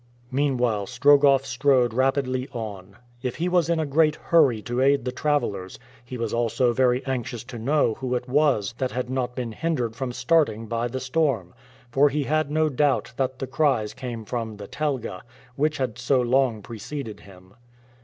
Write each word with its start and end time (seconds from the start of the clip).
Meanwhile 0.31 0.87
Strogoff 0.87 1.45
strode 1.45 1.93
rapidly 1.93 2.47
on. 2.53 2.97
If 3.21 3.35
he 3.35 3.47
was 3.47 3.69
in 3.69 3.79
a 3.79 3.85
great 3.85 4.15
hurry 4.15 4.59
to 4.63 4.81
aid 4.81 5.05
the 5.05 5.11
travelers, 5.11 5.77
he 6.03 6.17
was 6.17 6.33
also 6.33 6.73
very 6.73 7.05
anxious 7.05 7.43
to 7.43 7.59
know 7.59 7.93
who 7.93 8.15
it 8.15 8.27
was 8.27 8.73
that 8.79 8.89
had 8.89 9.11
not 9.11 9.35
been 9.35 9.51
hindered 9.51 9.95
from 9.95 10.11
starting 10.11 10.65
by 10.65 10.87
the 10.87 10.99
storm; 10.99 11.53
for 11.91 12.09
he 12.09 12.23
had 12.23 12.49
no 12.49 12.67
doubt 12.67 13.13
that 13.17 13.37
the 13.37 13.45
cries 13.45 13.93
came 13.93 14.25
from 14.25 14.57
the 14.57 14.67
telga, 14.67 15.21
which 15.55 15.77
had 15.77 15.99
so 15.99 16.19
long 16.19 16.63
preceded 16.63 17.19
him. 17.19 17.53